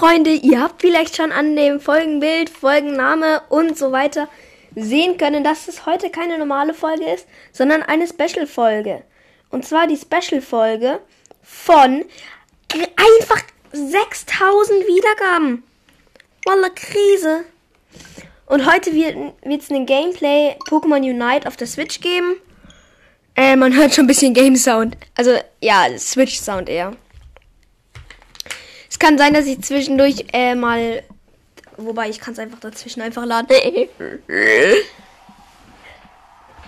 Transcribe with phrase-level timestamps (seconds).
[0.00, 4.30] Freunde, ihr habt vielleicht schon an dem Folgenbild, Folgenname und so weiter
[4.74, 9.02] sehen können, dass es heute keine normale Folge ist, sondern eine Special-Folge.
[9.50, 11.00] Und zwar die Special-Folge
[11.42, 12.06] von
[12.72, 15.64] einfach 6000 Wiedergaben.
[16.46, 17.44] Walla Krise.
[18.46, 22.36] Und heute wird es einen Gameplay Pokémon Unite auf der Switch geben.
[23.36, 24.96] Äh, man hört schon ein bisschen Game Sound.
[25.14, 26.96] Also, ja, Switch Sound eher
[29.00, 31.02] kann sein, dass ich zwischendurch äh, mal.
[31.76, 33.48] Wobei ich kann es einfach dazwischen einfach laden.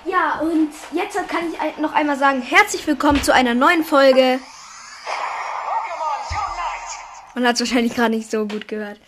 [0.06, 4.40] ja, und jetzt kann ich noch einmal sagen, herzlich willkommen zu einer neuen Folge.
[7.34, 8.98] Man hat es wahrscheinlich gerade nicht so gut gehört.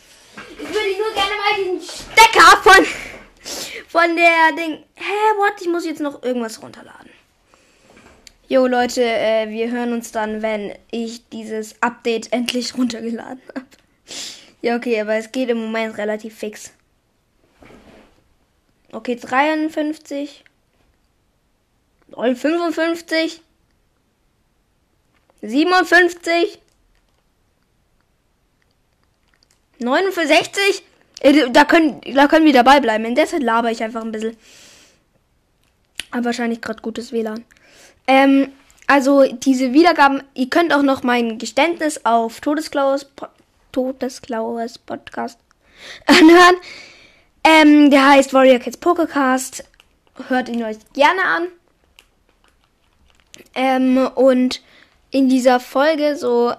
[0.53, 2.87] Ich würde nur gerne mal diesen Stecker von,
[3.89, 4.85] von der Ding.
[4.95, 5.55] Hä, what?
[5.61, 7.11] Ich muss jetzt noch irgendwas runterladen.
[8.55, 13.67] Jo Leute, äh, wir hören uns dann, wenn ich dieses Update endlich runtergeladen habe.
[14.63, 16.73] Ja, okay, aber es geht im Moment relativ fix.
[18.93, 20.45] Okay, 53.
[22.13, 23.43] 55.
[25.43, 26.61] 57.
[29.81, 30.83] 69.
[31.51, 33.05] Da können, da können wir dabei bleiben.
[33.05, 34.37] In der Zeit laber ich einfach ein bisschen.
[36.13, 37.45] Aber wahrscheinlich gerade gutes WLAN.
[38.07, 38.53] Ähm,
[38.87, 43.27] also diese Wiedergaben, ihr könnt auch noch mein Geständnis auf Todesklauers, po
[43.73, 45.39] Todesklauers Podcast
[46.07, 46.57] anhören.
[47.43, 49.65] Ähm, der heißt Warrior Kids Pokercast.
[50.29, 51.49] Hört ihn euch gerne an.
[53.55, 54.63] Ähm, und
[55.11, 56.55] in dieser Folge so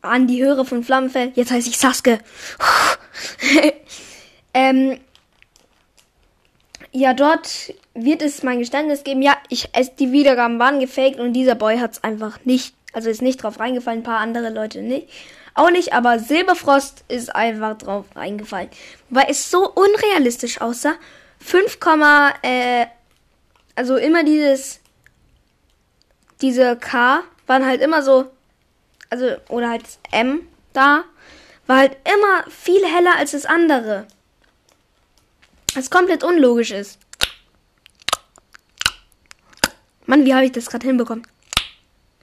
[0.00, 2.18] an die Hörer von Flammenfell, jetzt heiße ich Saske.
[4.54, 4.98] ähm,
[6.92, 9.22] ja, dort wird es mein Geständnis geben.
[9.22, 13.08] Ja, ich, es, die Wiedergaben waren gefaked und dieser Boy hat es einfach nicht, also
[13.08, 15.08] ist nicht drauf reingefallen, ein paar andere Leute nicht.
[15.54, 18.68] Auch nicht, aber Silberfrost ist einfach drauf reingefallen.
[19.10, 20.94] Weil es so unrealistisch aussah.
[21.40, 21.78] 5,
[22.42, 22.86] äh,
[23.74, 24.80] also immer dieses,
[26.40, 28.30] diese K waren halt immer so,
[29.10, 31.04] also, oder halt M da,
[31.66, 34.06] war halt immer viel heller als das andere.
[35.74, 36.98] Was komplett unlogisch ist.
[40.06, 41.26] Mann, wie habe ich das gerade hinbekommen?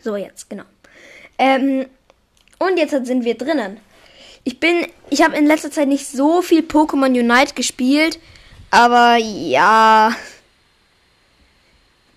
[0.01, 0.65] So, jetzt, genau.
[1.37, 1.87] Ähm,
[2.59, 3.79] und jetzt sind wir drinnen.
[4.43, 8.19] Ich bin, ich habe in letzter Zeit nicht so viel Pokémon Unite gespielt,
[8.71, 10.15] aber ja,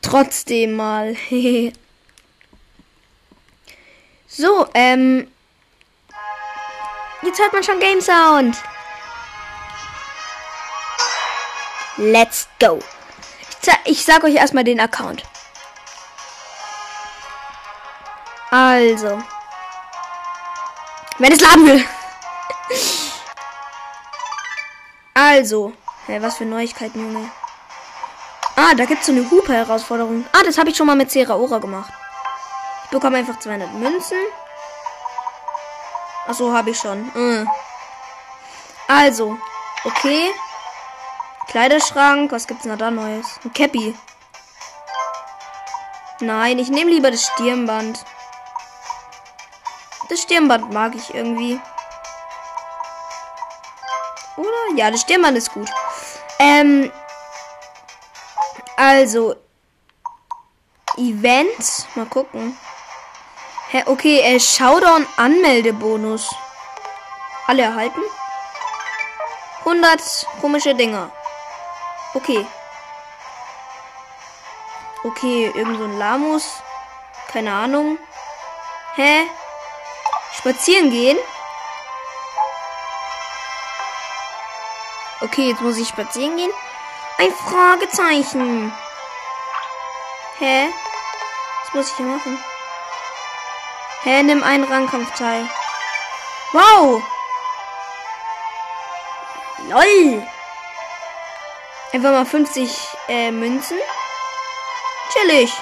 [0.02, 1.16] trotzdem mal.
[4.26, 5.28] so, ähm,
[7.22, 8.56] jetzt hört man schon Game Sound.
[11.96, 12.78] Let's go.
[13.62, 15.22] Ich, ich sag euch erstmal den Account.
[18.50, 19.22] Also.
[21.18, 21.84] Wenn es laden will.
[25.14, 25.74] Also.
[26.06, 27.30] Hey, was für Neuigkeiten, Junge.
[28.56, 30.24] Ah, da gibt's so eine Hupe-Herausforderung.
[30.32, 31.92] Ah, das habe ich schon mal mit Seraora gemacht.
[32.84, 34.18] Ich bekomme einfach 200 Münzen.
[36.26, 37.10] Achso, habe ich schon.
[37.14, 37.48] Mhm.
[38.88, 39.38] Also.
[39.84, 40.32] Okay.
[41.48, 42.32] Kleiderschrank.
[42.32, 43.26] Was gibt's denn da Neues?
[43.44, 43.94] Ein Cappy.
[46.20, 48.04] Nein, ich nehme lieber das Stirnband.
[50.08, 51.60] Das Stirnband mag ich irgendwie.
[54.36, 54.76] Oder?
[54.76, 55.68] Ja, das Stirnband ist gut.
[56.38, 56.92] Ähm.
[58.76, 59.34] Also.
[60.96, 61.86] Event.
[61.94, 62.56] Mal gucken.
[63.70, 66.28] Hä, okay, äh, Showdown Anmeldebonus.
[67.46, 68.02] Alle erhalten?
[69.60, 71.10] 100 komische Dinger.
[72.14, 72.46] Okay.
[75.04, 76.62] Okay, irgend so ein Lamus.
[77.32, 77.98] Keine Ahnung.
[78.94, 79.26] Hä?
[80.36, 81.18] Spazieren gehen?
[85.22, 86.50] Okay, jetzt muss ich spazieren gehen.
[87.18, 88.72] Ein Fragezeichen.
[90.38, 90.68] Hä?
[91.64, 92.38] Was muss ich hier machen?
[94.02, 95.48] Hä, nimm einen Rangkampf teil.
[96.52, 97.02] Wow!
[99.68, 100.26] LOL!
[101.92, 103.76] Einfach mal 50 äh, Münzen.
[105.12, 105.52] Chillig.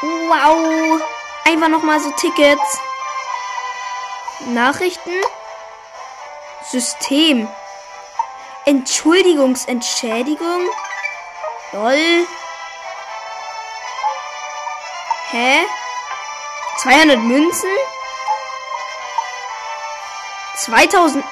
[0.00, 1.02] Wow.
[1.44, 2.78] Einfach nochmal so Tickets.
[4.46, 5.12] Nachrichten.
[6.70, 7.46] System.
[8.64, 10.62] Entschuldigungsentschädigung.
[11.72, 12.26] Lol.
[15.30, 15.66] Hä?
[16.78, 17.70] 200 Münzen?
[20.56, 21.22] 2000.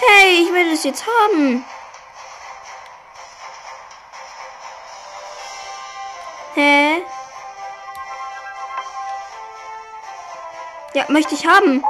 [0.00, 1.64] Hey, ich will das jetzt haben.
[11.08, 11.84] Möchte ich haben.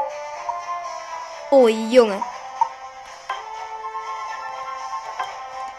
[1.50, 2.22] Oh, Junge.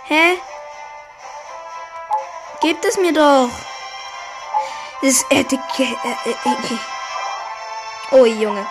[0.05, 0.37] Hä?
[2.61, 3.49] Gebt es mir doch.
[5.01, 5.97] Das Etikett.
[6.03, 6.77] Äh, äh, äh,
[8.11, 8.65] oh, Junge.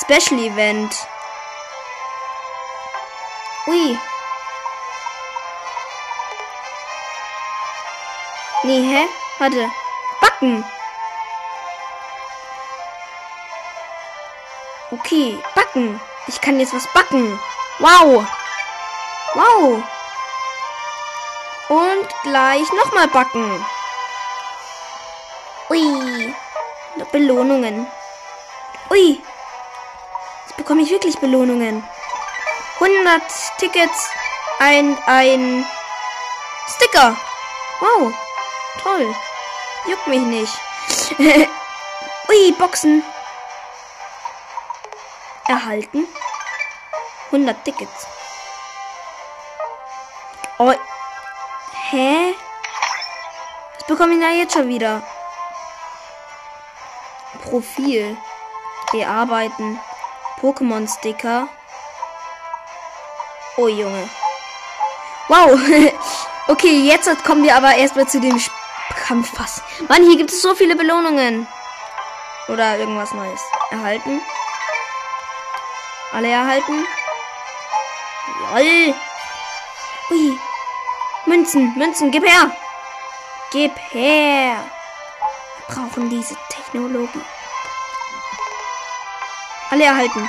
[0.00, 1.06] Special Event.
[3.66, 3.98] Ui.
[8.62, 9.08] Nee, hä?
[9.38, 9.70] Warte.
[10.20, 10.64] Backen.
[14.94, 16.00] Okay, backen.
[16.28, 17.40] Ich kann jetzt was backen.
[17.80, 18.24] Wow.
[19.34, 19.82] Wow.
[21.68, 23.66] Und gleich nochmal backen.
[25.68, 26.32] Ui.
[27.10, 27.88] Belohnungen.
[28.90, 29.20] Ui.
[30.46, 31.82] Jetzt bekomme ich wirklich Belohnungen.
[32.78, 33.22] 100
[33.58, 34.10] Tickets.
[34.60, 35.66] Ein, ein
[36.68, 37.16] Sticker.
[37.80, 38.14] Wow.
[38.80, 39.12] Toll.
[39.88, 40.52] Juckt mich nicht.
[42.28, 43.02] Ui, Boxen.
[45.54, 46.08] Erhalten.
[47.30, 48.08] 100 Tickets.
[50.58, 50.74] Oh.
[51.90, 52.34] Hä?
[53.76, 55.00] Was bekomme ich da jetzt schon wieder?
[57.44, 58.16] Profil.
[58.90, 59.78] Bearbeiten.
[60.40, 61.46] Pokémon-Sticker.
[63.56, 64.10] Oh, Junge.
[65.28, 65.60] Wow.
[66.48, 68.40] okay, jetzt kommen wir aber erstmal zu dem
[69.06, 69.62] Kampfpass.
[69.88, 71.46] Mann, hier gibt es so viele Belohnungen.
[72.48, 73.40] Oder irgendwas Neues.
[73.70, 74.20] Erhalten.
[76.14, 76.86] Alle erhalten.
[78.52, 78.94] Lol.
[80.10, 80.38] Ui.
[81.26, 82.52] Münzen, Münzen, gib her.
[83.50, 84.58] Gib her.
[85.56, 87.20] Wir brauchen diese Technologie.
[89.70, 90.28] Alle erhalten.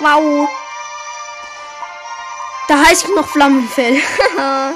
[0.00, 0.46] Wow.
[2.68, 3.96] Da heißt ich noch Flammenfell.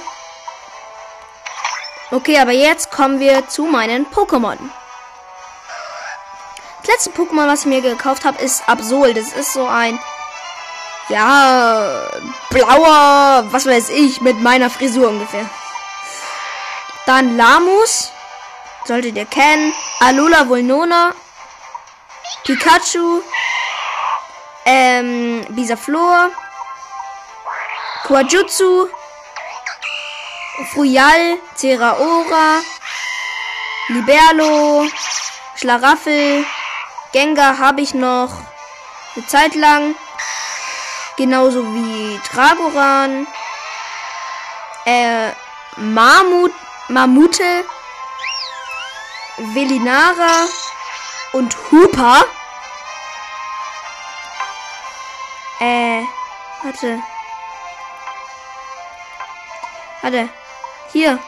[2.10, 4.56] okay, aber jetzt kommen wir zu meinen Pokémon.
[6.80, 9.12] Das letzte Pokémon, was ich mir gekauft habe, ist Absol.
[9.12, 9.98] Das ist so ein
[11.08, 12.10] ja,
[12.50, 15.48] blauer, was weiß ich, mit meiner Frisur ungefähr.
[17.06, 18.12] Dann Lamus,
[18.84, 19.72] solltet ihr kennen.
[20.00, 21.14] Alula Volnona,
[22.44, 23.22] Pikachu,
[24.64, 26.30] ähm, Bisaflor,
[28.04, 28.88] Quajutsu,
[30.72, 32.60] Fuyal, Teraora,
[33.88, 34.86] Liberlo,
[35.56, 36.44] Schlaraffel,
[37.12, 38.32] Gengar habe ich noch
[39.16, 39.94] eine Zeit lang.
[41.18, 43.26] Genauso wie Dragoran.
[44.84, 45.32] Äh,
[45.76, 46.52] Mammut,
[46.86, 47.64] Mammute.
[49.36, 50.46] Velinara.
[51.32, 52.24] Und Hooper.
[55.58, 56.02] Äh,
[56.62, 57.02] warte.
[60.02, 60.28] Warte.
[60.92, 61.18] Hier.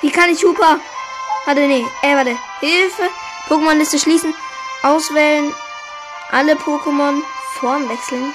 [0.00, 0.80] Wie kann ich Hooper?
[1.44, 1.86] Warte, nee.
[2.00, 2.34] Äh, warte.
[2.60, 3.10] Hilfe.
[3.50, 4.34] Pokémon-Liste schließen.
[4.82, 5.54] Auswählen.
[6.32, 7.22] Alle Pokémon.
[7.60, 8.34] Form wechseln.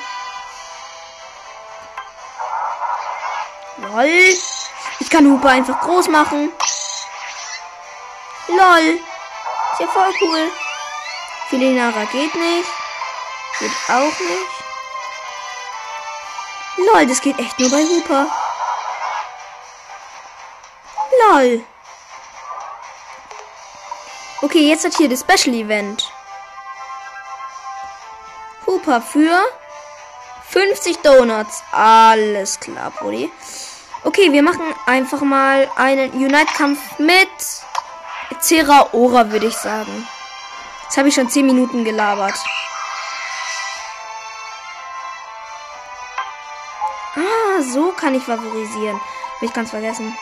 [3.90, 4.36] Lol.
[5.00, 6.52] Ich kann Hupe einfach groß machen.
[8.48, 9.00] Lol.
[9.72, 10.52] Ist ja voll cool.
[11.50, 12.70] Filinara geht nicht.
[13.60, 14.52] Geht auch nicht.
[16.78, 18.28] Lol, das geht echt nur bei Hooper.
[21.28, 21.64] Lol.
[24.42, 26.12] Okay, jetzt hat hier das Special Event.
[28.68, 29.42] Hooper für
[30.50, 31.64] 50 Donuts.
[31.72, 33.32] Alles klar, Brudi.
[34.02, 37.30] Okay, wir machen einfach mal einen Unite-Kampf mit
[38.40, 40.08] Zeraora, würde ich sagen.
[40.84, 42.36] Jetzt habe ich schon 10 Minuten gelabert.
[47.16, 48.96] Ah, so kann ich favorisieren.
[49.36, 50.18] Habe ich ganz vergessen.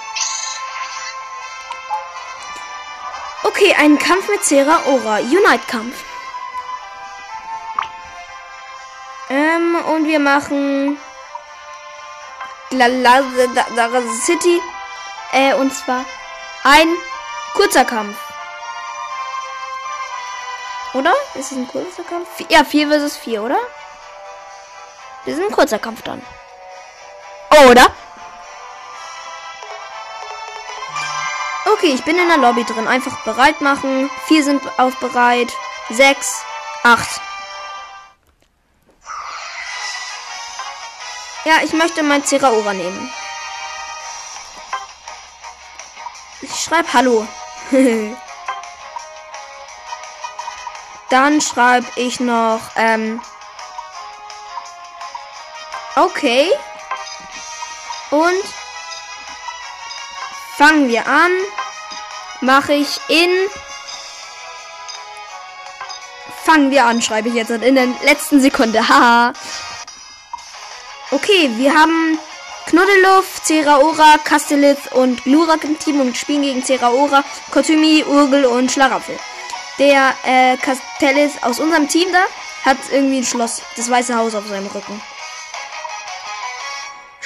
[3.43, 5.19] Okay, einen Kampf mit Zeraora.
[5.19, 6.03] Unite-Kampf.
[9.29, 10.97] Ähm, und wir machen
[14.25, 14.61] City.
[15.31, 16.05] Äh, und zwar
[16.63, 16.87] ein
[17.53, 18.17] kurzer Kampf.
[20.93, 21.13] Oder?
[21.35, 22.27] Ist es ein kurzer Kampf?
[22.49, 23.59] Ja, 4 versus 4, oder?
[25.25, 26.21] Das ist ein kurzer Kampf dann.
[27.69, 27.87] Oder?
[31.73, 32.87] Okay, ich bin in der Lobby drin.
[32.87, 34.09] Einfach bereit machen.
[34.25, 35.51] Vier sind auf bereit.
[35.89, 36.43] Sechs,
[36.83, 37.21] acht.
[41.47, 43.09] Ja, ich möchte mein Zeraora nehmen.
[46.41, 47.25] Ich schreibe Hallo.
[51.09, 53.21] Dann schreibe ich noch, ähm,
[55.95, 56.51] okay.
[58.11, 58.43] Und
[60.57, 61.31] fangen wir an.
[62.41, 63.29] Mache ich in
[66.43, 68.85] Fangen wir an, schreibe ich jetzt in der letzten Sekunde.
[68.89, 69.31] Haha.
[71.11, 72.19] Okay, wir haben
[72.67, 79.17] Knuddeluff, Ceraora, Castellith und Glurak im Team und spielen gegen Ceraora, Kotumi, Urgel und Schlaraffel.
[79.79, 82.23] Der äh, Castellith aus unserem Team da
[82.69, 85.01] hat irgendwie ein Schloss, das Weiße Haus auf seinem Rücken.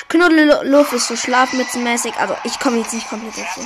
[0.09, 3.65] Knuddeluff ist so schlafmützenmäßig, also ich komme jetzt nicht komplett dazu.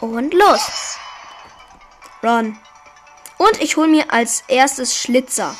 [0.00, 0.96] Und los.
[2.22, 2.58] Run.
[3.36, 5.54] Und ich hole mir als erstes Schlitzer,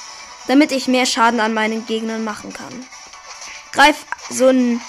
[0.46, 2.86] damit ich mehr Schaden an meinen Gegnern machen kann.
[3.72, 3.96] Greif
[4.30, 4.80] so ein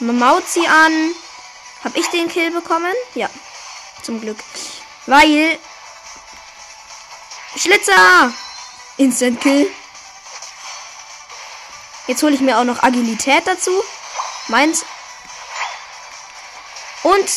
[0.00, 1.14] Mauzi an.
[1.84, 2.92] Hab ich den Kill bekommen?
[3.14, 3.28] Ja.
[4.02, 4.38] Zum Glück.
[5.06, 5.58] Weil.
[7.56, 8.32] Schlitzer!
[8.96, 9.70] Instant Kill.
[12.06, 13.70] Jetzt hole ich mir auch noch Agilität dazu.
[14.48, 14.84] Meins.
[17.02, 17.30] Und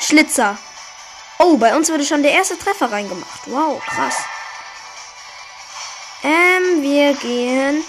[0.00, 0.56] Schlitzer.
[1.38, 3.42] Oh, bei uns wurde schon der erste Treffer reingemacht.
[3.46, 4.16] Wow, krass.
[6.22, 7.84] Ähm, wir gehen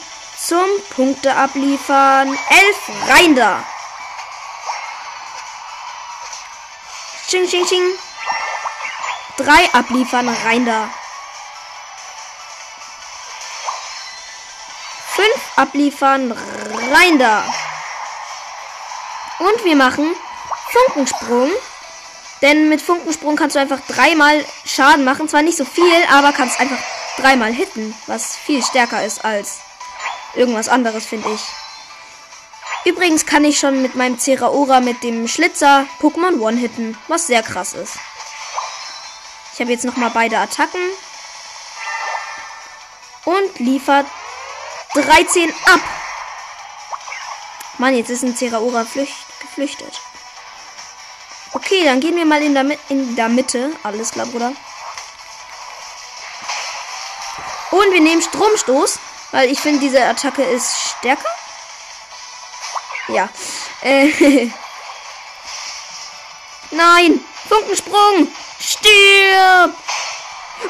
[0.48, 2.28] zum Punkte abliefern.
[2.50, 3.64] Elf rein da.
[7.28, 7.84] Ching, ching, ching.
[9.38, 10.90] Drei abliefern rein da.
[15.16, 16.32] Fünf abliefern
[16.92, 17.44] rein da.
[19.40, 20.14] Und wir machen
[20.72, 21.50] Funkensprung.
[22.42, 25.30] Denn mit Funkensprung kannst du einfach dreimal Schaden machen.
[25.30, 26.78] Zwar nicht so viel, aber kannst einfach
[27.18, 27.96] dreimal hitten.
[28.08, 29.60] Was viel stärker ist als
[30.36, 31.42] irgendwas anderes, finde ich.
[32.86, 37.42] Übrigens kann ich schon mit meinem Ceraora mit dem Schlitzer Pokémon One hitten, was sehr
[37.42, 37.98] krass ist.
[39.54, 40.82] Ich habe jetzt nochmal beide Attacken.
[43.26, 44.06] Und liefert
[44.96, 45.80] 13 ab.
[47.78, 48.86] Mann, jetzt ist ein Ceraora
[49.40, 50.02] geflüchtet.
[51.54, 53.72] Okay, dann gehen wir mal in der, in der Mitte.
[53.84, 54.54] Alles klar, Bruder.
[57.72, 59.00] Und wir nehmen Stromstoß,
[59.34, 61.28] weil ich finde, diese Attacke ist stärker.
[63.08, 63.28] Ja.
[63.82, 64.08] Äh.
[66.72, 67.20] Nein!
[67.50, 68.28] Funkensprung!
[68.60, 69.74] Stirb!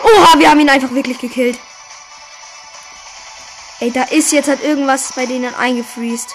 [0.02, 1.60] Oha, wir haben ihn einfach wirklich gekillt.
[3.82, 6.34] Ey, da ist jetzt halt irgendwas bei denen eingefriest.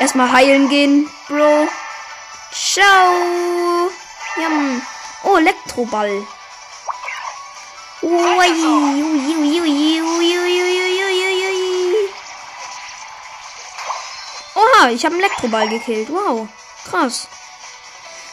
[0.00, 1.68] Erstmal heilen gehen, Bro.
[2.52, 3.90] Ciao.
[4.40, 4.82] Jam.
[5.22, 6.26] Oh, Elektroball.
[8.02, 10.38] Ui, ui, ui, ui, ui,
[14.80, 16.08] Oha, ich habe einen Elektroball gekillt.
[16.10, 16.48] Wow,
[16.88, 17.28] krass.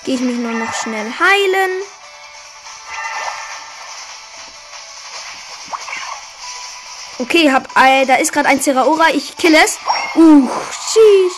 [0.05, 1.71] Gehe ich mich nur noch schnell heilen.
[7.19, 9.09] Okay, hab, äh, da ist gerade ein Zeraora.
[9.13, 9.77] Ich kill es.
[10.15, 11.33] Uh, sheesh.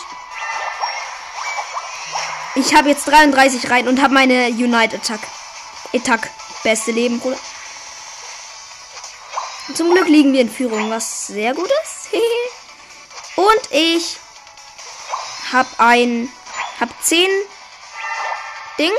[2.56, 5.20] Ich habe jetzt 33 rein und habe meine Unite Attack.
[5.94, 6.30] Attack.
[6.62, 7.38] Beste Leben, Bruder.
[9.74, 12.10] Zum Glück liegen wir in Führung, was sehr gut ist.
[13.36, 14.18] und ich
[15.52, 16.32] habe ein,
[16.80, 17.28] habe 10
[18.78, 18.92] Ding.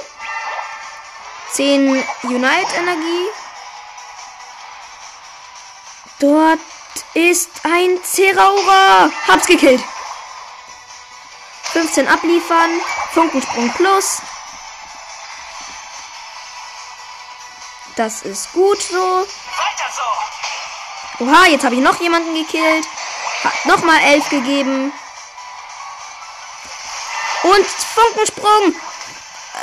[1.54, 3.28] 10 Unite Energie.
[6.20, 6.60] Dort
[7.14, 9.10] ist ein Zeraura.
[9.28, 9.84] Hab's gekillt.
[11.74, 12.70] 15 abliefern.
[13.14, 14.22] Funkensprung plus.
[17.96, 19.26] Das ist gut so.
[21.20, 22.88] Oha, jetzt habe ich noch jemanden gekillt.
[23.44, 24.94] Hat nochmal 11 gegeben.
[27.56, 28.76] Und Funkensprung.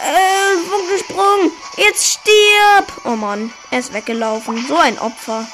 [0.05, 1.53] Äh, Funkensprung.
[1.77, 2.93] Jetzt stirb.
[3.05, 4.67] Oh Mann, er ist weggelaufen.
[4.67, 5.47] So ein Opfer.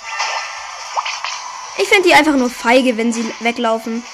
[1.78, 4.04] Ich finde die einfach nur feige, wenn sie weglaufen.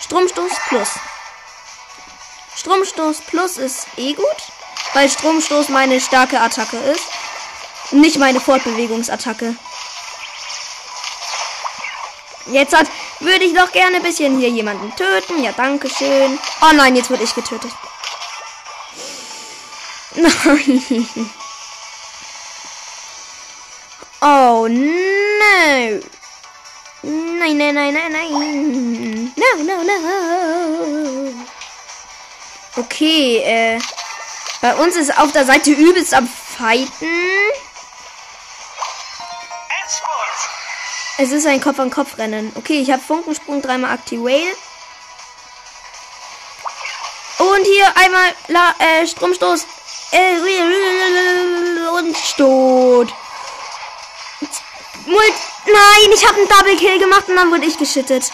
[0.00, 0.88] Stromstoß plus.
[2.56, 4.36] Stromstoß Plus ist eh gut,
[4.94, 7.04] weil Stromstoß meine starke Attacke ist.
[7.90, 9.54] Nicht meine Fortbewegungsattacke.
[12.46, 12.86] Jetzt hat,
[13.24, 15.42] würde ich doch gerne ein bisschen hier jemanden töten.
[15.42, 16.38] Ja, danke schön.
[16.62, 17.70] Oh nein, jetzt wurde ich getötet.
[20.16, 21.08] Nein.
[24.20, 26.00] Oh no.
[27.02, 29.32] Nein, nein, nein, nein, nein.
[29.36, 31.34] No, no, no.
[32.76, 33.78] Okay, äh.
[34.62, 36.88] Bei uns ist auf der Seite übelst am Fighten.
[41.16, 42.52] Es ist ein Kopf-an-Kopf-Rennen.
[42.56, 44.56] Okay, ich habe Funkensprung dreimal aktiviert.
[47.38, 49.66] Und hier einmal La äh, Stromstoß.
[50.10, 50.38] Äh,
[51.96, 53.12] und Stot.
[55.66, 58.30] Nein, ich habe einen Double Kill gemacht und dann wurde ich geschüttet.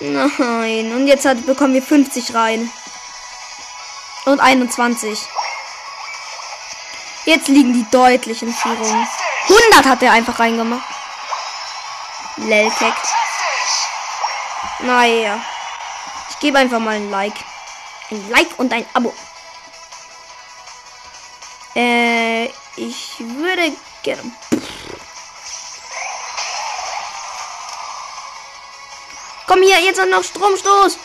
[0.00, 0.92] Nein.
[0.92, 2.70] Und jetzt hat, bekommen wir 50 rein.
[4.24, 5.18] Und 21.
[7.24, 9.06] Jetzt liegen die deutlich in Führung.
[9.48, 10.84] 100 hat er einfach reingemacht.
[12.36, 12.94] Lelkek.
[14.80, 15.40] Naja.
[16.30, 17.34] Ich gebe einfach mal ein Like.
[18.10, 19.14] Ein Like und ein Abo.
[21.74, 22.46] Äh,
[22.76, 23.72] ich würde
[24.02, 24.22] gerne.
[29.46, 30.98] Komm hier, jetzt noch Stromstoß.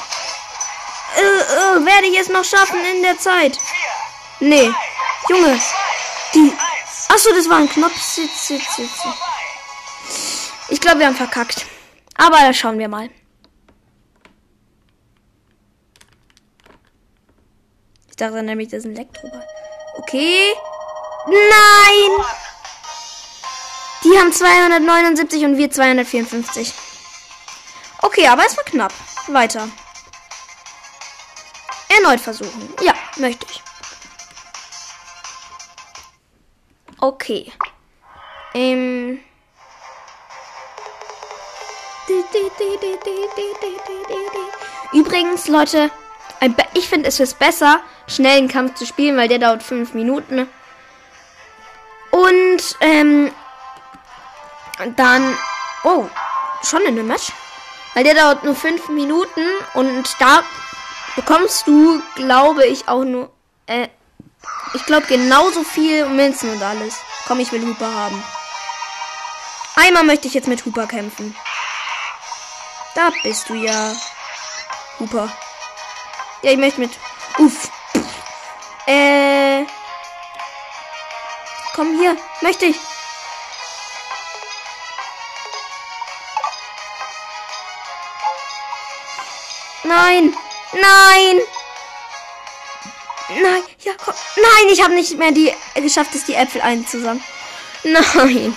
[1.17, 3.60] Äh, äh, werde ich es noch schaffen in der Zeit?
[4.39, 4.72] Nee.
[5.29, 5.60] Junge.
[6.34, 6.53] Die.
[7.10, 8.00] Achso, das war ein Knopf.
[8.02, 9.04] Sitz, sitz, sitz.
[10.70, 11.66] Ich glaube, wir haben verkackt.
[12.16, 13.10] Aber da schauen wir mal.
[18.10, 19.48] Ich dachte nämlich, das ist ein Elektroball.
[19.98, 20.54] Okay.
[21.28, 22.26] Nein!
[24.04, 26.74] Die haben 279 und wir 254.
[28.02, 28.94] Okay, aber es war knapp.
[29.28, 29.68] Weiter.
[31.90, 32.74] Erneut versuchen.
[32.82, 33.66] Ja, möchte ich.
[37.00, 37.51] Okay.
[38.54, 39.20] Ähm.
[44.94, 45.92] Übrigens, Leute,
[46.74, 50.48] ich finde es ist besser, schnell einen Kampf zu spielen, weil der dauert 5 Minuten.
[52.12, 53.32] Und ähm,
[54.96, 55.38] dann.
[55.84, 56.06] Oh,
[56.63, 57.32] schon in einem Match?
[57.94, 59.42] Weil der dauert nur 5 Minuten
[59.74, 60.44] und da
[61.16, 63.32] bekommst du, glaube ich, auch nur.
[63.68, 63.89] Äh,
[64.77, 66.98] ich glaube genauso viel Münzen und alles.
[67.27, 68.24] Komm, ich will Hooper haben.
[69.75, 71.36] Einmal möchte ich jetzt mit Hooper kämpfen.
[72.93, 73.96] Da bist du ja.
[75.00, 75.29] Hooper.
[76.43, 76.91] Ja, ich möchte mit.
[77.39, 77.72] Uff.
[78.86, 79.65] Äh.
[81.75, 82.15] Komm hier.
[82.41, 82.77] Möchte ich.
[89.84, 90.36] Nein.
[90.73, 91.57] Nein.
[93.30, 93.63] Nein.
[93.84, 94.13] Ja, komm.
[94.36, 97.24] Nein, ich habe nicht mehr die geschafft, es die Äpfel einzusammeln.
[97.84, 98.56] Nein.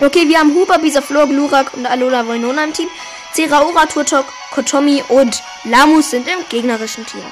[0.00, 2.88] Okay, wir haben Huber, Bisaflor, Glurak und Alola Volnona im Team.
[3.32, 7.24] Zeraora, Turtok, Kotomi und Lamus sind im gegnerischen Team.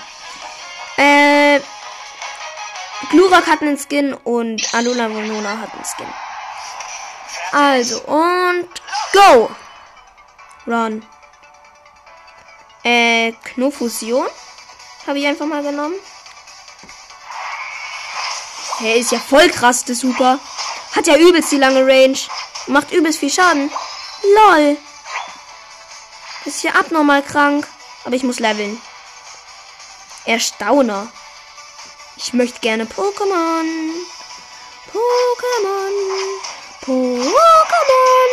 [0.97, 1.61] Äh,
[3.11, 6.07] Glurak hat einen Skin und Alola Volnona hat einen Skin.
[7.53, 8.69] Also, und
[9.13, 9.51] go!
[10.67, 11.07] Run.
[12.83, 14.27] Äh, Knofusion.
[15.07, 15.95] Habe ich einfach mal genommen.
[18.79, 20.39] Hey, ist ja voll krass, das super.
[20.95, 22.19] Hat ja übelst die lange Range.
[22.67, 23.71] Macht übelst viel Schaden.
[24.35, 24.77] Lol.
[26.45, 27.67] Ist ja abnormal krank.
[28.05, 28.81] Aber ich muss leveln.
[30.25, 31.09] Erstauner.
[32.17, 33.65] Ich möchte gerne Pokémon.
[34.93, 35.93] Pokémon.
[36.85, 38.31] Pokémon.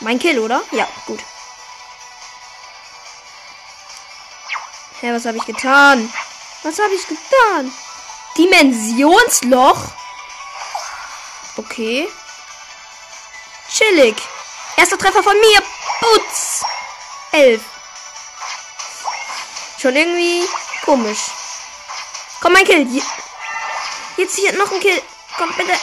[0.00, 0.62] Mein Kill, oder?
[0.72, 1.20] Ja, gut.
[5.02, 6.08] Hä, was habe ich getan?
[6.62, 7.74] Was habe ich getan?
[8.38, 9.90] Dimensionsloch?
[11.56, 12.08] Okay.
[13.68, 14.14] Chillig.
[14.76, 15.60] Erster Treffer von mir.
[15.98, 16.62] Putz.
[17.32, 17.62] Elf.
[19.80, 20.48] Schon irgendwie
[20.84, 21.32] komisch.
[22.40, 22.86] Komm, mein Kill.
[24.16, 25.02] Jetzt hier noch ein Kill.
[25.36, 25.74] Komm, bitte.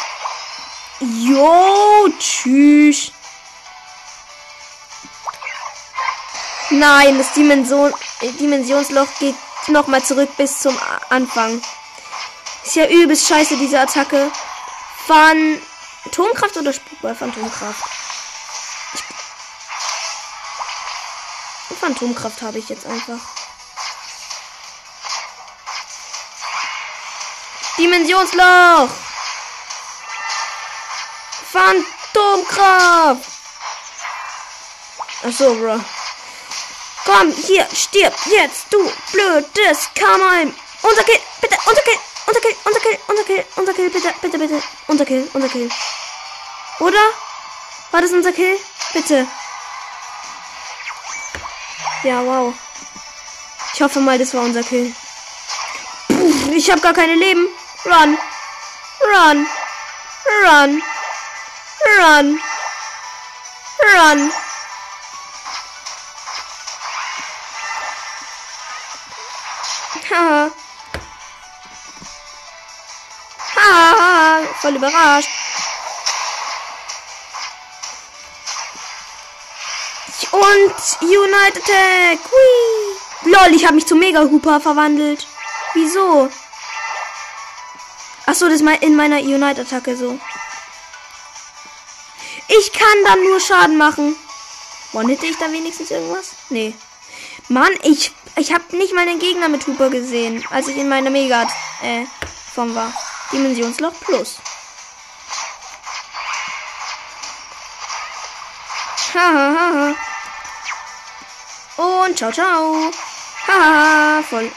[1.02, 3.12] Jo, tschüss.
[6.72, 7.94] Nein, das Dimension,
[8.40, 9.36] Dimensionsloch geht
[9.68, 10.78] nochmal zurück bis zum
[11.10, 11.62] Anfang.
[12.64, 14.32] Ist ja übelst scheiße, diese Attacke.
[15.08, 17.16] Phantomkraft oder Spukball?
[17.16, 17.84] Phantomkraft.
[21.80, 23.20] Phantomkraft habe ich jetzt einfach.
[27.78, 28.90] Dimensionsloch!
[31.52, 33.32] Phantomkraft!
[35.24, 35.80] Achso, Bro.
[37.10, 38.78] Komm, hier, stirb jetzt, du
[39.12, 40.54] blödes Kamal.
[40.84, 44.38] Unser Kill, bitte, unser Kill, unser Kill, unser Kill, unser Kill, unser Kill, bitte, bitte,
[44.38, 44.62] bitte.
[44.86, 45.70] Unser Kill, unser Kill.
[46.78, 47.02] Oder?
[47.90, 48.60] War das unser Kill?
[48.94, 49.28] Bitte.
[52.04, 52.54] Ja, wow.
[53.74, 54.94] Ich hoffe mal, das war unser Kill.
[56.10, 57.48] Puh, ich habe gar keine Leben.
[57.86, 58.20] Run.
[59.02, 59.48] Run.
[60.46, 60.84] Run.
[61.98, 62.42] Run.
[63.82, 64.32] Run.
[74.62, 75.30] Voll überrascht.
[80.32, 82.20] Und United Attack.
[82.32, 83.32] Hui.
[83.32, 85.26] Lol, ich habe mich zu Mega Hooper verwandelt.
[85.74, 86.30] Wieso?
[88.26, 90.20] Achso, das ist in meiner Unite-Attacke so.
[92.48, 94.16] Ich kann dann nur Schaden machen.
[94.94, 96.32] Wann hätte ich da wenigstens irgendwas?
[96.50, 96.74] Nee.
[97.48, 101.44] Mann, ich, ich habe nicht meinen Gegner mit Hooper gesehen, als ich in meiner Mega
[101.82, 102.06] äh,
[102.54, 102.94] Form war.
[103.32, 104.38] Dimensionsloch Plus.
[109.20, 109.96] Hahaha.
[111.76, 112.92] Und ciao, ciao.
[113.48, 114.52] Haha, voll.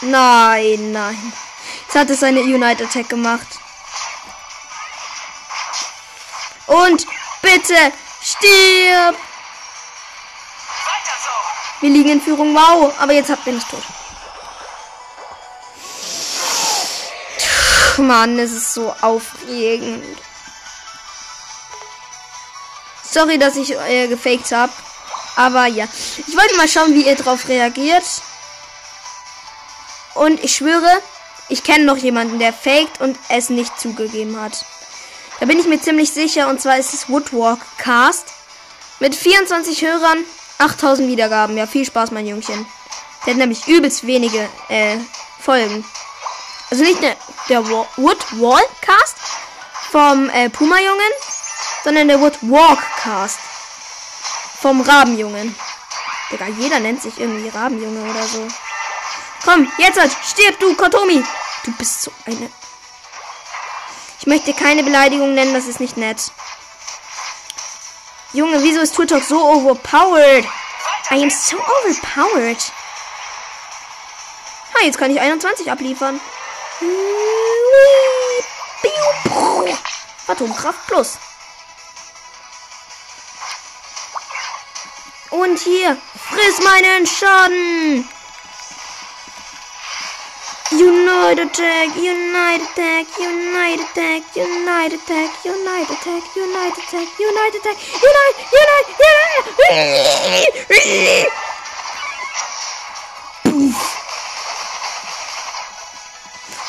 [0.00, 1.32] Nein, nein.
[1.84, 3.46] Jetzt hat es seine Unite Attack gemacht.
[6.66, 7.06] Und
[7.42, 9.16] bitte stirb.
[11.80, 12.54] Wir liegen in Führung.
[12.54, 13.82] Wow, aber jetzt habt ihr mich tot.
[17.98, 20.18] Mann, es ist so aufregend.
[23.12, 24.72] Sorry, dass ich äh, gefaked habe.
[25.36, 25.86] Aber ja.
[26.26, 28.04] Ich wollte mal schauen, wie ihr drauf reagiert.
[30.14, 30.90] Und ich schwöre,
[31.48, 34.64] ich kenne noch jemanden, der faked und es nicht zugegeben hat.
[35.40, 36.48] Da bin ich mir ziemlich sicher.
[36.48, 38.28] Und zwar ist es Woodwalk Cast.
[38.98, 40.18] Mit 24 Hörern,
[40.58, 41.56] 8000 Wiedergaben.
[41.56, 42.66] Ja, viel Spaß, mein Jungchen.
[43.26, 44.96] Der hat nämlich übelst wenige äh,
[45.38, 45.84] Folgen.
[46.70, 47.16] Also nicht der,
[47.50, 49.16] der Woodwalk Cast
[49.90, 51.12] vom äh, Puma-Jungen,
[51.84, 53.38] sondern der Woodwalk Cast
[54.60, 55.54] vom Rabenjungen.
[56.30, 58.46] Digga, jeder nennt sich irgendwie Rabenjunge oder so.
[59.44, 61.22] Komm, jetzt halt, stirb du, Kotomi.
[61.64, 62.50] Du bist so eine.
[64.20, 66.30] Ich möchte keine Beleidigung nennen, das ist nicht nett.
[68.32, 70.46] Junge, wieso ist Turtok so overpowered?
[71.10, 72.72] I am so overpowered.
[74.74, 76.20] Ah, jetzt kann ich 21 abliefern.
[80.28, 81.18] Atomkraft plus.
[85.32, 85.96] Und hier,
[86.30, 88.06] friss meinen Schaden.
[90.72, 98.36] Unite Attack, Unite Attack, Unite Attack, Unite Attack, Unite Attack, Unite Attack, Unite Attack, Unite,
[98.52, 98.88] Unite,
[100.68, 101.28] Unite.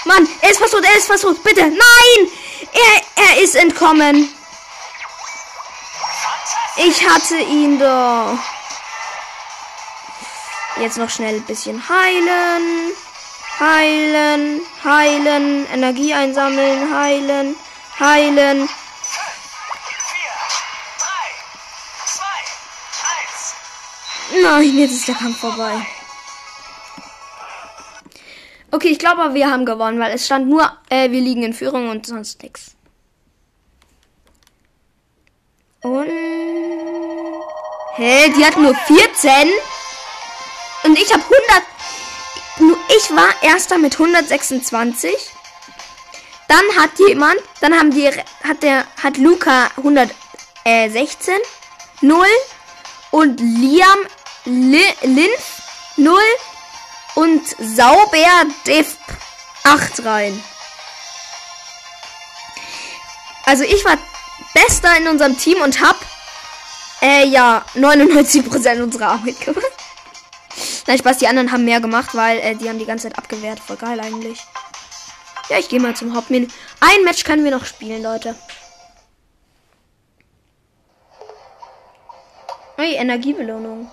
[0.05, 2.31] Mann, er ist versucht, er ist versucht, bitte, nein!
[2.71, 4.33] Er, er ist entkommen.
[6.95, 8.37] Ich hatte ihn doch.
[10.79, 12.93] Jetzt noch schnell ein bisschen heilen.
[13.59, 17.55] Heilen, heilen, Energie einsammeln, heilen,
[17.99, 18.69] heilen.
[24.43, 25.73] Nein, jetzt ist der Kampf vorbei.
[28.69, 31.89] Okay, ich glaube, wir haben gewonnen, weil es stand nur, äh, wir liegen in Führung
[31.89, 32.75] und sonst nichts.
[35.81, 36.72] Und.
[37.95, 39.31] Hä, die hat nur 14?
[40.83, 41.23] Und ich habe
[42.57, 42.73] 100.
[42.97, 45.11] Ich war erster mit 126.
[46.47, 51.35] Dann hat jemand, dann haben die, hat der, hat Luca 116,
[52.01, 52.25] 0
[53.11, 53.99] und Liam
[54.45, 55.61] Li, Linf
[55.97, 56.19] 0
[57.15, 58.89] und Sauber Dev
[59.63, 60.43] 8 rein.
[63.45, 63.97] Also ich war
[64.53, 65.97] bester in unserem Team und hab
[67.03, 69.65] äh, ja 99% unserer Arbeit gemacht.
[70.87, 73.59] Nein, Spaß, die anderen haben mehr gemacht, weil äh, die haben die ganze Zeit abgewehrt.
[73.59, 74.39] Voll geil eigentlich.
[75.49, 76.47] Ja, ich gehe mal zum Hauptmenü.
[76.79, 78.35] Ein Match können wir noch spielen, Leute.
[82.77, 83.89] Hey, Energiebelohnung.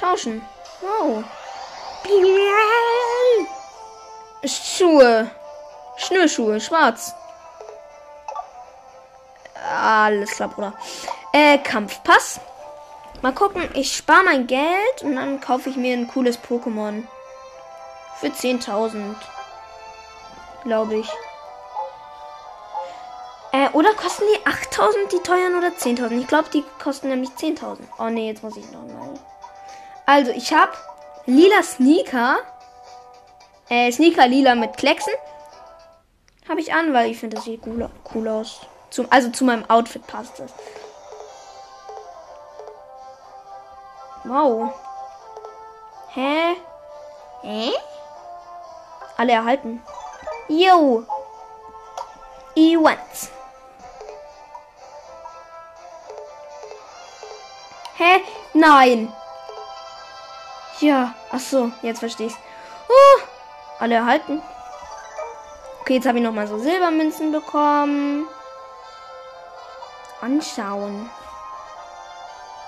[0.00, 0.42] Tauschen.
[0.80, 1.24] Wow.
[4.44, 5.30] Schuhe.
[5.96, 7.14] Schnürschuhe, schwarz.
[9.70, 10.72] Alles klar, Bruder.
[11.32, 12.40] Äh, Kampfpass.
[13.22, 17.04] Mal gucken, ich spare mein Geld und dann kaufe ich mir ein cooles Pokémon.
[18.18, 19.14] Für 10.000.
[20.64, 21.08] Glaube ich.
[23.52, 26.20] Äh, oder kosten die 8.000 die teuren oder 10.000?
[26.20, 27.78] Ich glaube, die kosten nämlich 10.000.
[27.98, 29.14] Oh ne, jetzt muss ich noch mal.
[30.06, 30.72] Also, ich habe
[31.26, 32.38] lila Sneaker.
[33.68, 35.12] Äh, Sneaker lila mit Klecksen.
[36.48, 38.60] Habe ich an, weil ich finde, das sieht cool, cool aus.
[38.90, 40.52] Zum, also zu meinem Outfit passt es.
[44.24, 44.72] Wow.
[46.14, 46.56] Hä?
[47.42, 47.72] Hä?
[49.16, 49.82] Alle erhalten.
[50.48, 51.04] Yo.
[52.56, 53.28] E1.
[57.98, 58.20] Hä?
[58.54, 59.12] Nein.
[60.80, 62.36] Ja, ach so, jetzt verstehe ich's.
[62.88, 63.22] Uh,
[63.78, 64.42] alle erhalten.
[65.80, 68.26] Okay, jetzt habe ich noch mal so Silbermünzen bekommen.
[70.20, 71.08] Anschauen.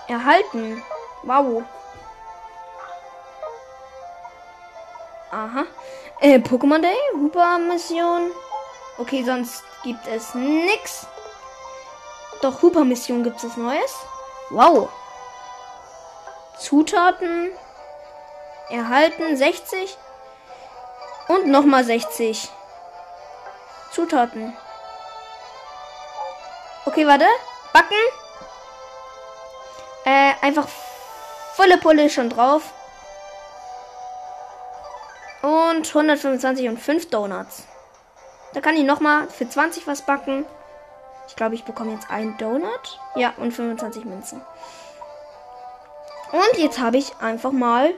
[0.08, 0.82] Erhalten.
[1.22, 1.62] Wow.
[5.30, 5.64] Aha.
[6.20, 8.30] Äh, Pokémon Day, Huber Mission.
[8.98, 11.06] Okay, sonst gibt es nix.
[12.42, 13.94] Doch, Huber Mission gibt es Neues.
[14.50, 14.88] Wow.
[16.58, 17.50] Zutaten
[18.68, 19.96] erhalten 60
[21.28, 22.50] und nochmal 60
[23.90, 24.56] Zutaten.
[26.92, 27.24] Okay, warte.
[27.72, 27.96] Backen.
[30.04, 30.68] Äh, einfach
[31.54, 32.64] volle Pulle schon drauf.
[35.40, 37.64] Und 125 und 5 Donuts.
[38.52, 40.44] Da kann ich nochmal für 20 was backen.
[41.28, 43.00] Ich glaube, ich bekomme jetzt einen Donut.
[43.14, 44.42] Ja, und 25 Münzen.
[46.30, 47.94] Und jetzt habe ich einfach mal.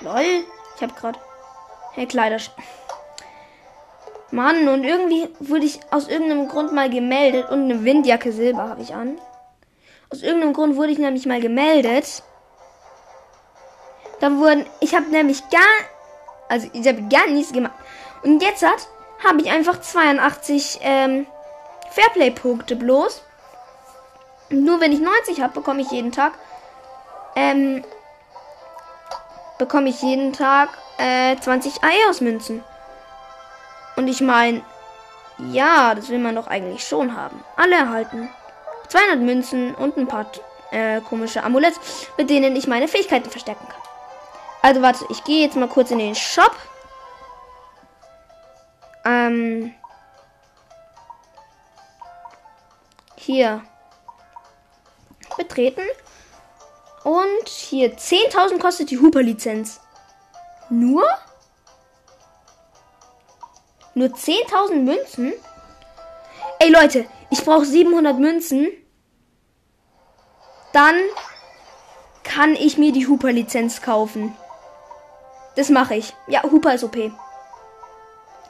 [0.00, 0.44] Lol.
[0.74, 1.20] Ich habe gerade.
[1.92, 2.38] Hey, Kleider.
[4.32, 7.50] Mann, und irgendwie wurde ich aus irgendeinem Grund mal gemeldet.
[7.50, 9.18] Und eine Windjacke Silber habe ich an.
[10.10, 12.22] Aus irgendeinem Grund wurde ich nämlich mal gemeldet.
[14.20, 14.66] Da wurden.
[14.80, 15.62] Ich habe nämlich gar.
[16.48, 17.74] Also, ich habe gar nichts gemacht.
[18.22, 18.88] Und jetzt hat
[19.24, 21.26] habe ich einfach 82 ähm,
[21.90, 23.22] Fairplay-Punkte bloß.
[24.50, 26.32] Nur wenn ich 90 habe, bekomme ich jeden Tag.
[27.36, 27.84] Ähm,
[29.58, 32.62] bekomme ich jeden Tag äh, 20 Eios-Münzen.
[33.96, 34.62] Und ich meine,
[35.38, 37.42] ja, das will man doch eigentlich schon haben.
[37.56, 38.28] Alle erhalten.
[38.88, 40.26] 200 Münzen und ein paar
[40.70, 43.80] äh, komische Amuletts, mit denen ich meine Fähigkeiten verstärken kann.
[44.62, 46.54] Also warte, ich gehe jetzt mal kurz in den Shop.
[49.04, 49.74] Ähm,
[53.16, 53.62] hier
[55.36, 55.82] betreten.
[57.04, 59.80] Und hier 10.000 kostet die Hooper-Lizenz.
[60.70, 61.04] Nur?
[63.94, 65.32] Nur 10.000 Münzen?
[66.58, 68.68] Ey Leute, ich brauche 700 Münzen.
[70.72, 70.94] Dann
[72.24, 74.34] kann ich mir die Hooper-Lizenz kaufen.
[75.56, 76.14] Das mache ich.
[76.28, 76.96] Ja, Hooper ist OP.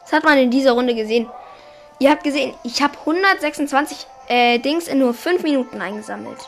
[0.02, 1.28] Das hat man in dieser Runde gesehen.
[1.98, 6.38] Ihr habt gesehen, ich habe 126 äh, Dings in nur 5 Minuten eingesammelt.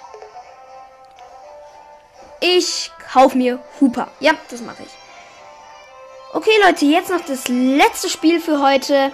[2.41, 4.09] Ich kauf mir Hooper.
[4.21, 5.04] Ja, das mache ich.
[6.35, 9.13] Okay, Leute, jetzt noch das letzte Spiel für heute.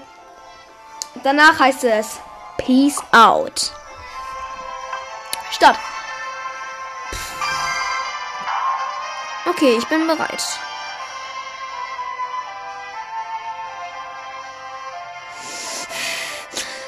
[1.23, 2.19] Danach heißt es
[2.57, 3.73] Peace out.
[5.51, 5.79] Start.
[9.45, 10.43] Okay, ich bin bereit.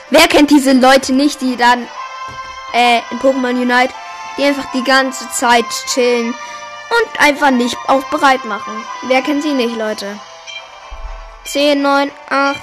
[0.08, 1.86] Wer kennt diese Leute nicht, die dann
[2.72, 3.92] äh, in Pokémon Unite,
[4.38, 6.34] die einfach die ganze Zeit chillen
[6.92, 8.84] und einfach nicht auf bereit machen?
[9.02, 10.18] Wer kennt sie nicht, Leute?
[11.44, 12.60] 10, 9, 8,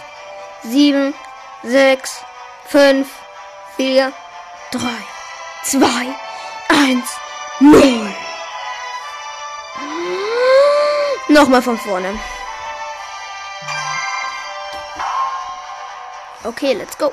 [0.64, 1.14] 7,
[1.64, 2.22] 6,
[2.68, 3.08] 5,
[3.76, 4.14] 4,
[4.72, 4.80] 3,
[5.64, 5.86] 2,
[6.70, 7.04] 1,
[7.60, 8.16] 0.
[11.30, 12.20] Nochmal von vorne.
[16.44, 17.12] Okay, let's go.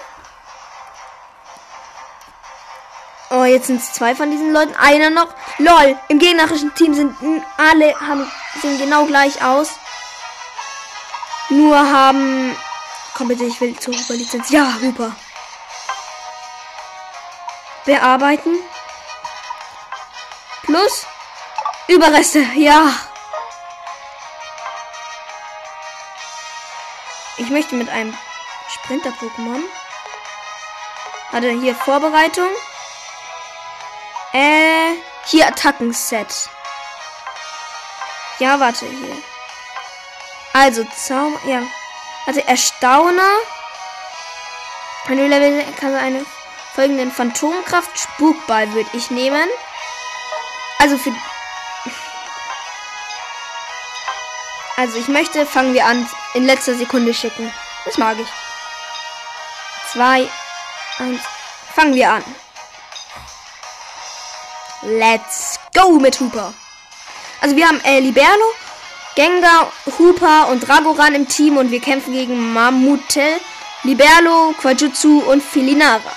[3.46, 4.74] Jetzt sind es zwei von diesen Leuten.
[4.76, 5.28] Einer noch.
[5.58, 5.98] LOL.
[6.08, 7.16] Im gegnerischen Team sind
[7.56, 8.30] alle haben,
[8.60, 9.70] sehen genau gleich aus.
[11.48, 12.56] Nur haben.
[13.14, 14.50] Komm bitte, ich will zur Huber-Lizenz.
[14.50, 15.14] Ja, Huber.
[17.84, 18.58] Bearbeiten.
[20.62, 21.06] Plus.
[21.88, 22.40] Überreste.
[22.56, 22.90] Ja.
[27.38, 28.16] Ich möchte mit einem
[28.68, 29.62] Sprinter-Pokémon.
[31.32, 32.48] Hatte hier Vorbereitung.
[35.26, 36.48] Hier Attacken-Set.
[38.38, 39.16] Ja, warte, hier.
[40.52, 41.62] Also, Zauber, ja.
[42.26, 43.30] Also, Erstauner.
[45.06, 46.26] Du Level kann eine
[46.74, 49.48] folgenden Phantomkraft Spukball würde ich nehmen.
[50.78, 51.12] Also für
[54.76, 57.50] Also ich möchte, fangen wir an, in letzter Sekunde schicken.
[57.86, 58.28] Das mag ich.
[59.90, 60.28] Zwei,
[60.98, 61.22] eins,
[61.74, 62.24] fangen wir an.
[64.86, 66.54] Let's go mit Hooper.
[67.40, 68.52] Also wir haben äh, Liberlo,
[69.16, 73.40] Gengar, Hooper und Dragoran im Team und wir kämpfen gegen Mamutel,
[73.82, 76.12] Liberlo, Quajutsu und Filinara.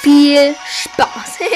[0.00, 1.38] Viel Spaß.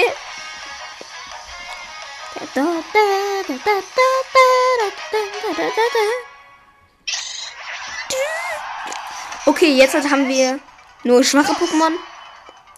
[9.44, 10.60] Okay, jetzt haben wir
[11.02, 11.92] nur schwache Pokémon.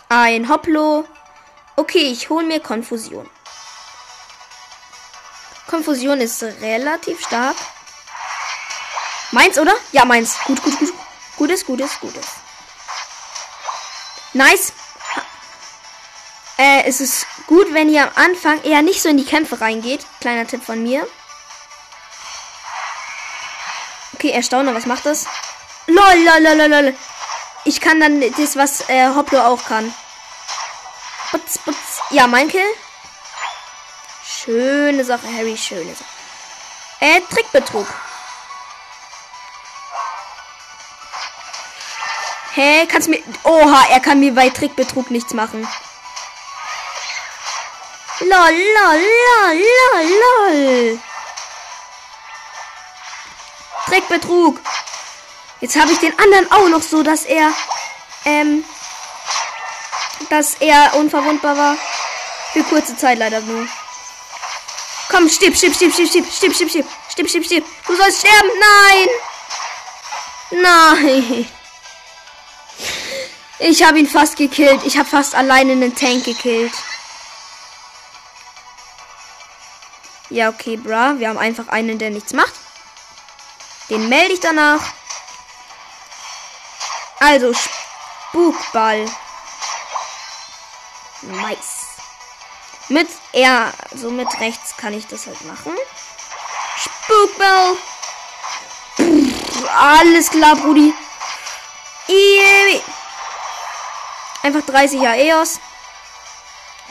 [0.08, 1.04] Ein Hoplo.
[1.76, 3.28] Okay, ich hole mir Konfusion.
[5.66, 7.56] Konfusion ist relativ stark.
[9.32, 9.74] Meins, oder?
[9.90, 10.36] Ja, meins.
[10.44, 10.92] Gut, gut, gut.
[11.36, 12.26] Gutes, gutes, gutes.
[14.34, 14.72] Nice.
[16.58, 20.06] Äh, es ist gut, wenn ihr am Anfang eher nicht so in die Kämpfe reingeht.
[20.20, 21.06] Kleiner Tipp von mir.
[24.14, 25.26] Okay, Erstauner, was macht das?
[25.88, 26.94] Lol, lol, lol, lol.
[27.64, 29.92] Ich kann dann das, was äh, Hoplo auch kann.
[31.34, 32.00] Butz, butz.
[32.10, 32.62] Ja, mein Kill.
[34.24, 36.08] Schöne Sache, Harry, schöne Sache.
[37.00, 37.88] Äh, Trickbetrug.
[42.54, 43.20] Hä, kannst mir...
[43.42, 45.66] Oha, er kann mir bei Trickbetrug nichts machen.
[48.20, 49.02] Lol, lol,
[49.42, 51.00] lol, lol, lol.
[53.86, 54.60] Trickbetrug.
[55.60, 57.52] Jetzt habe ich den anderen auch noch so, dass er,
[58.24, 58.64] ähm,
[60.34, 61.76] dass er unverwundbar war.
[62.52, 63.68] Für kurze Zeit leider nur.
[65.08, 67.64] Komm, stirb, stirb, stirb, stirb, stirb, stirb, stirb, stirb, stirb, stirb, stirb.
[67.86, 68.50] Du sollst sterben.
[68.68, 69.08] Nein.
[70.62, 71.48] Nein.
[73.60, 74.80] Ich habe ihn fast gekillt.
[74.84, 76.72] Ich habe fast alleine einen Tank gekillt.
[80.30, 81.14] Ja, okay, bra.
[81.18, 82.54] Wir haben einfach einen, der nichts macht.
[83.88, 84.82] Den melde ich danach.
[87.20, 89.06] Also, Spukball.
[91.26, 91.86] Nice.
[92.88, 95.72] Mit R, so mit rechts kann ich das halt machen.
[96.76, 97.76] Spukball.
[98.96, 100.92] Pff, alles klar, Brudi.
[102.08, 102.82] Eee.
[104.42, 105.58] Einfach 30er EOS.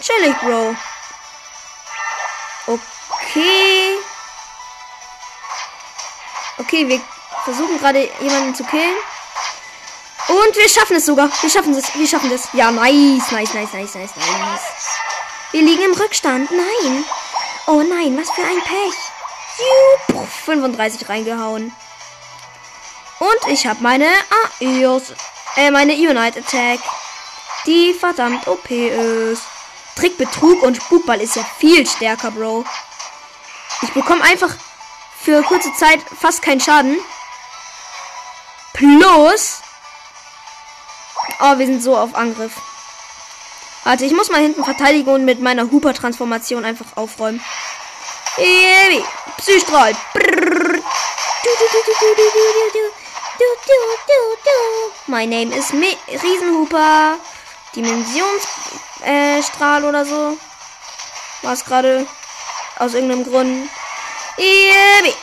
[0.01, 0.75] Chillig, Bro.
[2.65, 3.97] Okay.
[6.57, 7.01] Okay, wir
[7.43, 8.95] versuchen gerade jemanden zu killen.
[10.27, 11.29] Und wir schaffen es sogar.
[11.41, 11.95] Wir schaffen es.
[11.95, 12.47] Wir schaffen es.
[12.53, 14.61] Ja, nice, nice, nice, nice, nice, nice.
[15.51, 16.49] Wir liegen im Rückstand.
[16.51, 17.05] Nein.
[17.67, 18.93] Oh nein, was für ein Pech.
[20.13, 21.73] Juh, 35 reingehauen.
[23.19, 24.07] Und ich habe meine
[24.59, 25.13] Aeos,
[25.55, 26.79] äh, meine Unite Attack,
[27.65, 29.43] die verdammt OP ist.
[29.95, 32.65] Trickbetrug und Spukball ist ja viel stärker, Bro.
[33.83, 34.53] Ich bekomme einfach
[35.21, 36.97] für kurze Zeit fast keinen Schaden.
[38.73, 39.62] Plus.
[41.45, 42.53] Oh, wir sind so auf Angriff.
[43.83, 47.43] Warte, ich muss mal hinten verteidigen und mit meiner Hooper-Transformation einfach aufräumen.
[49.35, 49.93] Psystrahl.
[55.07, 57.17] My name is Mi Riesenhuper.
[57.75, 60.37] Dimensionsstrahl äh, oder so.
[61.41, 62.07] War es gerade.
[62.79, 63.69] Aus irgendeinem Grund.
[64.37, 65.13] Ebi.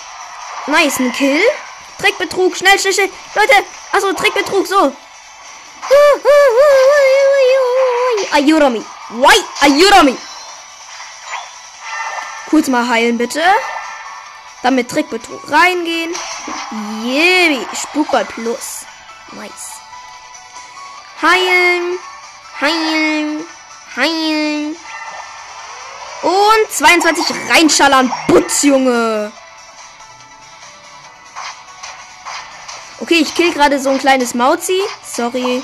[0.66, 1.40] Nice, ein Kill.
[1.98, 3.08] Trickbetrug, schnell, schnell, schnell.
[3.34, 3.54] Leute,
[3.92, 4.94] achso, Trickbetrug, so.
[8.32, 8.84] Ayurami.
[9.10, 9.36] Why?
[9.60, 10.16] Ayurami.
[12.48, 13.42] Kurz mal heilen, bitte.
[14.62, 16.14] Dann mit Trickbetrug reingehen.
[17.02, 17.66] Yebi.
[17.74, 18.84] Spukball plus.
[19.32, 19.80] Nice.
[21.22, 21.98] Heilen.
[22.60, 23.46] Heilen.
[23.96, 24.76] Heilen.
[26.22, 28.12] Und 22 reinschallern.
[28.28, 29.32] Putz, Junge.
[33.00, 34.80] Okay, ich kill gerade so ein kleines Mauzi.
[35.04, 35.62] Sorry.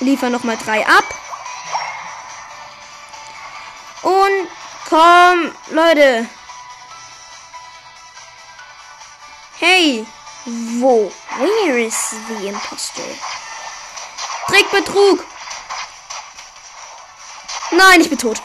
[0.00, 1.04] Liefer nochmal drei ab.
[4.02, 4.48] Und
[4.88, 6.28] komm, Leute.
[9.58, 10.06] Hey,
[10.44, 11.10] wo?
[11.38, 13.02] Where is the imposter?
[14.48, 15.24] Trickbetrug.
[17.72, 18.40] Nein, ich bin tot.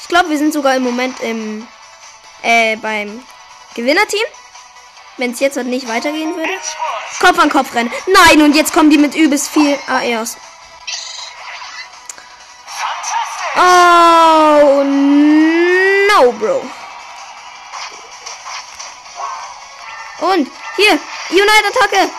[0.00, 1.66] Ich glaube, wir sind sogar im Moment im
[2.42, 3.24] äh, beim
[3.74, 4.26] Gewinnerteam.
[5.20, 6.50] Wenn es jetzt halt nicht weitergehen würde.
[7.20, 7.92] Kopf an Kopf rennen.
[8.06, 10.38] Nein, und jetzt kommen die mit übelst viel ARs.
[13.54, 16.64] Oh, no, Bro.
[20.20, 22.10] Und hier, Unite-Attacke.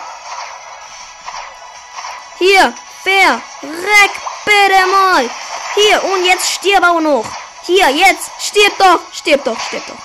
[2.38, 4.12] Hier, verreck
[4.44, 5.28] bitte mal.
[5.74, 7.26] Hier, und jetzt stirb auch noch.
[7.66, 9.96] Hier, jetzt, stirb doch, stirb doch, stirb doch.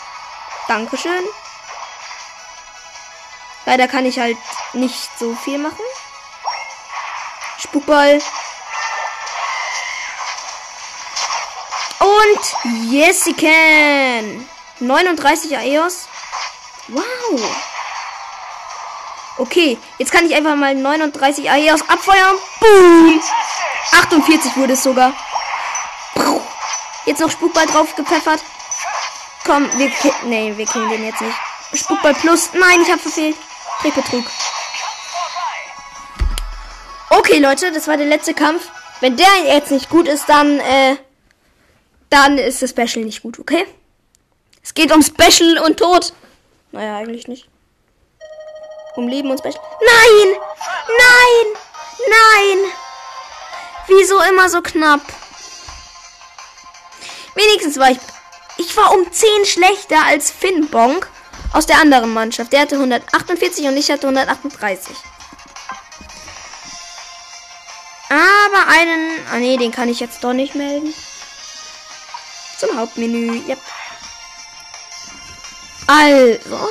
[0.68, 1.26] Dankeschön.
[3.68, 4.38] Leider kann ich halt
[4.72, 5.84] nicht so viel machen.
[7.60, 8.18] Spukball.
[12.00, 14.48] Und yes, sie can.
[14.80, 16.08] 39 Aeos.
[16.88, 17.04] Wow.
[19.38, 22.38] Okay, jetzt kann ich einfach mal 39 Aeos abfeuern.
[22.62, 23.22] Boom.
[23.92, 25.12] 48 wurde es sogar.
[27.06, 28.40] Jetzt noch Spukball drauf gepfeffert.
[29.46, 29.92] Komm, wir
[30.24, 31.36] Nee, wir killen den jetzt nicht.
[31.74, 32.52] Spukball plus.
[32.54, 33.36] Nein, ich habe verfehlt.
[33.82, 34.26] Trickbetrug.
[37.10, 38.70] Okay, Leute, das war der letzte Kampf.
[39.00, 40.98] Wenn der jetzt nicht gut ist, dann, äh,
[42.10, 43.66] dann ist das Special nicht gut, okay?
[44.64, 46.14] Es geht um Special und Tod.
[46.72, 47.48] Naja, eigentlich nicht.
[48.96, 49.62] Um Leben und Special.
[49.80, 50.36] Nein!
[50.88, 51.62] Nein!
[52.10, 52.72] Nein!
[53.88, 55.02] Wieso immer so knapp?
[57.36, 58.00] Wenigstens war ich.
[58.58, 61.10] Ich war um 10 schlechter als Finn Bonk
[61.54, 62.54] aus der anderen Mannschaft.
[62.54, 64.96] Der hatte 148 und ich hatte 138.
[68.10, 69.20] Aber einen.
[69.32, 70.94] Ah nee, den kann ich jetzt doch nicht melden.
[72.58, 73.42] Zum Hauptmenü.
[73.48, 73.60] Yep.
[75.88, 76.70] Also.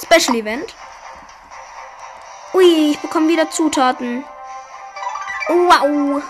[0.00, 0.74] Special Event.
[2.54, 4.24] Ui, ich bekomme wieder Zutaten.
[5.48, 6.22] Wow.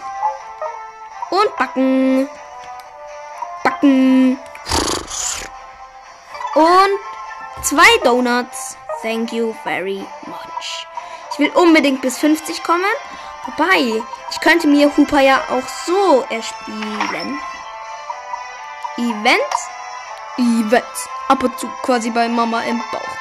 [1.31, 2.29] Und backen.
[3.64, 4.39] Backen.
[6.59, 6.99] Und
[7.63, 8.77] zwei Donuts.
[9.01, 10.87] Thank you very much.
[11.31, 12.83] Ich will unbedingt bis 50 kommen.
[13.47, 14.03] Wobei,
[14.33, 17.39] ich könnte mir Hooper ja auch so erspielen.
[18.97, 19.69] Events?
[20.37, 21.09] Events.
[21.29, 23.19] Ab und zu quasi bei Mama im Bauch.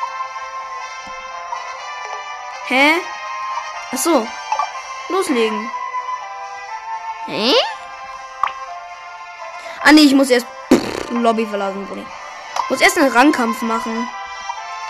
[2.70, 2.94] Hä?
[3.94, 4.28] Ach so.
[5.10, 5.70] Loslegen.
[7.28, 7.54] Hä?
[9.84, 10.48] Ah nee, ich muss erst
[11.12, 12.04] Lobby verlassen, Brudi.
[12.70, 14.10] Muss erst einen Rangkampf machen.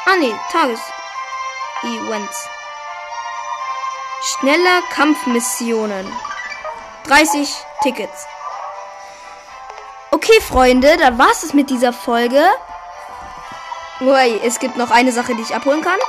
[0.06, 0.80] Ah nee, Tages
[1.84, 2.48] Events.
[4.24, 6.12] Schnelle Kampfmissionen.
[7.04, 7.54] 30
[7.84, 8.26] Tickets.
[10.10, 12.44] Okay, Freunde, dann war's es mit dieser Folge.
[14.02, 16.00] Ui, es gibt noch eine Sache, die ich abholen kann.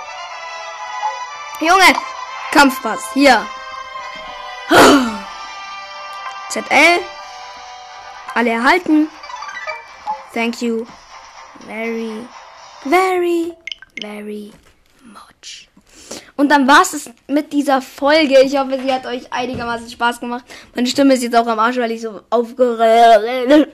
[1.61, 1.95] Junge,
[2.53, 3.45] Kampfpass, hier.
[6.49, 7.01] ZL.
[8.35, 9.11] Alle erhalten.
[10.33, 10.87] Thank you
[11.69, 12.27] very,
[12.85, 13.53] very,
[14.01, 14.51] very
[15.05, 15.69] much.
[16.37, 18.41] Und dann war es mit dieser Folge.
[18.41, 20.45] Ich hoffe, sie hat euch einigermaßen Spaß gemacht.
[20.75, 23.69] Meine Stimme ist jetzt auch am Arsch, weil ich so aufgeregt.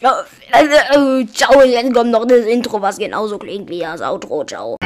[1.34, 4.44] Ciao, jetzt kommt noch das Intro, was genauso klingt wie das Outro.
[4.44, 4.76] Ciao.